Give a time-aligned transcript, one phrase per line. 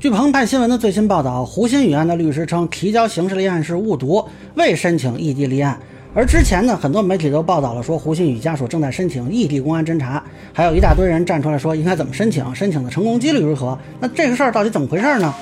[0.00, 4.24] 据澎湃新闻的最新报道，胡鑫宇案的律师称，提交刑事立案是误读，
[4.54, 5.76] 未申请异地立案。
[6.14, 10.22] 而之前呢，很多媒体都报道了，说胡鑫宇家属正在申请异地公安侦查，
[10.52, 13.76] 还有一大堆人站出来说应该怎么申请，申请的成功几率如何？
[13.98, 15.34] 那这个事儿到底怎么回事呢？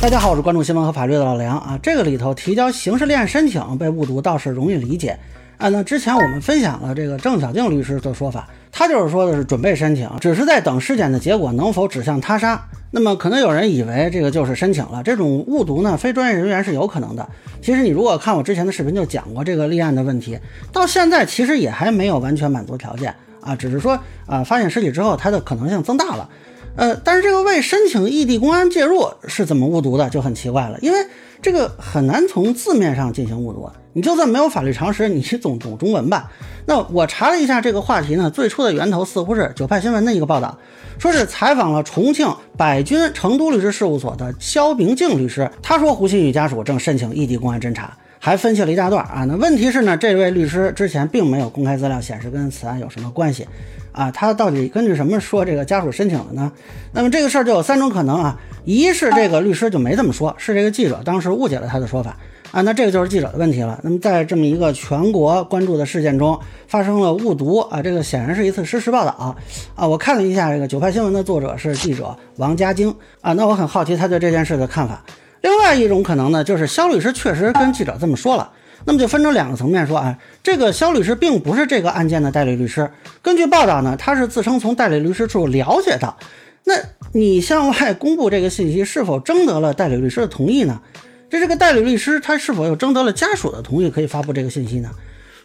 [0.00, 1.76] 大家好，我是关注新闻和法律的老梁啊。
[1.82, 5.18] 这个里头提交刑事立案申请被误读倒是容易理解
[5.58, 5.68] 啊。
[5.68, 8.48] 那之前我们分享了这个郑小静律师的说法，
[8.78, 12.62] 他就是说的是准备申请，只是在等尸检的结果能否指向他杀。
[12.90, 17.26] 那么可能有人以为这个就是申请了，这种误读呢，非专业人员是有可能的。
[17.62, 20.38] 其实你如果看我之前的视频，就讲过这个立案的问题，
[20.74, 26.28] 到现在其实也还没有完全满足条件啊，只是说啊，发现尸体之后，它的可能性增大了。
[26.76, 30.98] 呃，但是这个未申请异地公安介入是怎么误读的，就很奇怪了，因为
[31.40, 33.72] 这个很难从字面上进行误读啊。
[33.94, 36.30] 你就算没有法律常识，你总懂中文吧？
[36.66, 40.58] 那我查了一下这个话题呢，最初的源头似乎是九派新闻的一个报道，
[40.98, 49.24] 说是采访了重庆百君成都律师事务所的肖明静律师，他说胡鑫宇家属正申请异地公安侦查，还分析了一大段啊。
[49.24, 53.48] 那问题是呢，这位律师之前并没有公开资料显示跟此案有什么关系
[53.96, 56.52] 啊，他到底根据什么说这个家属申请了呢？
[56.92, 62.14] 那么这个事儿就有三种可能啊，一是这个律师就没这么说，是这个记者当时误解了他的说法。
[62.52, 63.78] 啊，那这个就是记者的问题了。
[63.82, 69.34] 那么在这么一个全国关注的事件中，发生了误读啊，这个显然是一次失实报道啊。
[69.74, 75.02] 啊我看了一下这个九派新闻的作者是记者王家晶啊，那我很好奇他对这件事的看法。
[75.42, 78.50] 另外一种可能呢，就是肖律师确实跟记者这么说了。
[78.84, 82.90] 那么就分成两个层面说啊，这个肖律师并不是这个案件的代理律师。
[83.22, 86.16] 根据报道呢，他是自称从代理律师处了解到。
[86.64, 86.74] 那
[87.12, 90.80] 你向外公布这个信息，是否征得了代理律师的同意呢？
[91.28, 94.90] 这这个代理律师，他是否又征得了家属的同意，可以发布这个信息呢？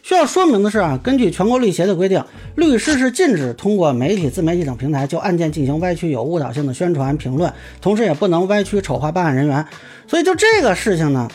[0.02, 2.24] 需要说明的是啊，根据全国律协的规定，
[2.56, 9.64] 律师是禁止通过媒体、自媒体等平台就案件进行歪曲、有误导性的宣传评论，同时也不能歪曲、丑化办案人员。
[10.08, 11.28] 所以就这个事情呢，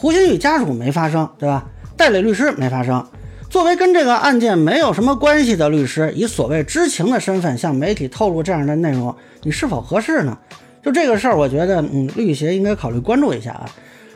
[0.00, 1.66] 胡鑫宇家属没发声，对吧？
[1.96, 3.04] 代理律师没发声。
[3.50, 10.38] 作为跟这个案件没有什么关系的律师，以所谓知情的身份向媒体透露这样的内容，你是否合适呢？
[10.84, 13.68] 就这个事儿，我觉得，嗯，律协应该考虑关注一下啊。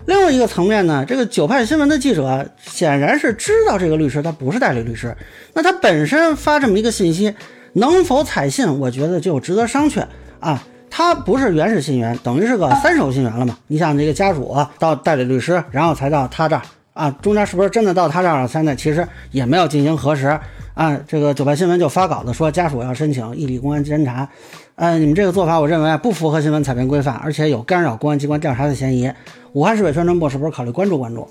[0.07, 5.17] 另外一个层面呢，这个九派新闻的记者显然是知道这个律师他不是代理律师，
[5.53, 7.35] 那他本身发这么一个信息，
[7.73, 10.05] 能否采信，我觉得就值得商榷
[10.39, 10.63] 啊。
[10.95, 13.57] 他不是原始信源，等于是个三手信源了嘛？
[13.69, 16.61] 你想这个家属到代理律师，然后才到他这儿
[16.93, 18.47] 啊，中间是不是真的到他这儿了？
[18.47, 20.39] 现在其实也没有进行核实
[20.75, 20.95] 啊。
[21.09, 24.29] 这个九派新闻就发稿子说家属要申请异地公安侦查。
[24.75, 29.11] 呃，你们这个做法，我认为不符合新闻采编规范，而且有干扰公安机关调查的嫌疑。
[29.55, 31.27] 武汉市委宣传部是不是考虑关注关注？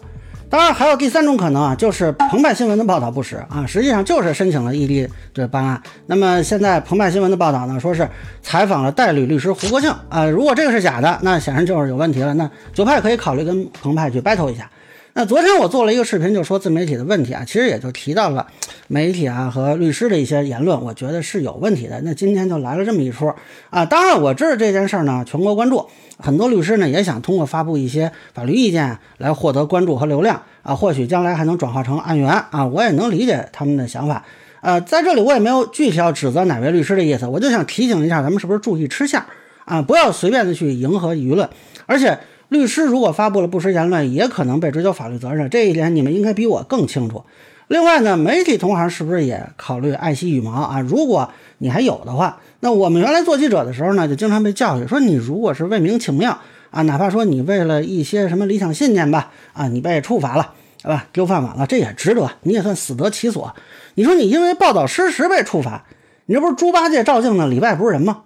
[0.52, 5.82] 当然，还有第三种可能啊，就是澎湃新闻的报道不实啊，实际上就是申请了异地的办案。
[6.08, 8.06] 那么现在澎湃新闻的报道呢，说是
[8.42, 12.34] 采访了代理律师胡国庆啊，如果这个是假的，那显然就是有问题了。
[12.34, 14.70] 那九派可以考虑跟澎湃去 battle 一下。
[15.14, 18.48] 那昨天我做了一个视频，就说自媒体的问题啊，其实也就提到了
[18.88, 22.00] 媒体啊和律师的一些言论，我觉得是有问题的。
[22.06, 23.30] 那今天就来了这么一出
[23.70, 25.86] 啊，当然我知道这件事儿呢，全国关注，
[26.18, 34.24] 很多律师呢也想通过发布一些法律意见来获得关注和流量啊，或许将来还能转化成案源啊，我也能理解他们的想法。
[34.62, 39.26] 呃，在这里我也没有具体要指责哪位律师的意思，我就想提醒一下，咱们是不是注意吃相
[39.66, 41.50] 啊，不要随便的去迎合舆论，
[41.86, 42.18] 而且。
[42.52, 47.24] 律师如果发布了不实言论，也可能被追究法律责任，这一点你们应该比我更清楚。
[47.70, 50.82] 另外呢，媒体同行是不是也考虑爱惜羽毛啊？
[50.82, 56.30] 如果你还有的话，那我们原来做记者的时候呢，就经常被教育说，你如果是为民请命
[56.72, 60.52] 啊，哪怕说你为了一些什么理想信念吧，啊，你被处罚了，
[60.84, 61.08] 对吧？
[61.14, 63.56] 丢饭碗了，这也值得，你也算死得其所。
[63.96, 65.86] 你说你因为报道失实被处罚，
[66.26, 68.24] 你这不是猪八戒照镜子，里外不是人吗？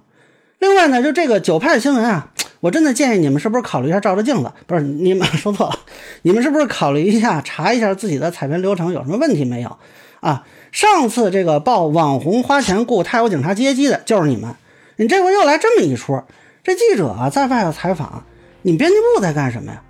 [0.58, 2.31] 另外呢，就这个九派新闻啊。
[2.59, 4.51] 我真的建议你们是不是考虑一下照照镜子？
[4.66, 5.79] 不是你们说错了，
[6.23, 9.77] 你们是不是考虑一下查一下自己的采编流程有什么问题没有？
[10.21, 14.55] 啊，上次这个报网红花钱雇泰国警察接机的就是你们，
[14.95, 16.23] 你这回又来这么一出，
[16.63, 18.23] 这记者啊在外头采访，
[18.63, 19.81] 你们编辑部在干什么呀？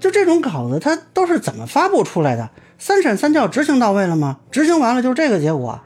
[0.00, 2.48] 就这种稿子，它都是怎么发布出来的？
[2.78, 4.38] 三审三教执行到位了吗？
[4.50, 5.80] 执行完了就这个结果。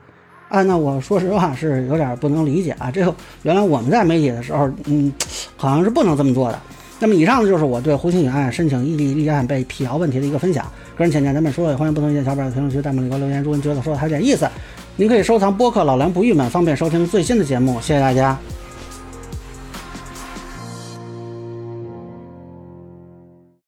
[0.55, 2.91] 啊，那我说实话是有点不能理解啊。
[2.91, 3.13] 这个
[3.43, 5.13] 原来我们在媒体的时候，嗯，
[5.57, 6.59] 好像是不能这么做的。
[7.01, 10.65] 那么以上呢，就是我对胡鑫宇案申请异地立案被辟谣问题的一个分享。
[10.97, 13.43] 个人浅见咱们说，也欢迎不同意见小伙伴在评论区、弹幕里给我留言。
[13.43, 14.49] 如果您觉得说的还有点意思，
[14.95, 17.81] 您可以收藏播客老梁不郁闷，方便收听最新的节目。
[17.81, 18.39] 谢谢大家。